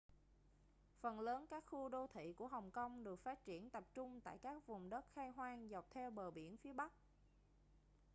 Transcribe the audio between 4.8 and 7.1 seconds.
đất khai hoang dọc theo bờ biển phía bắc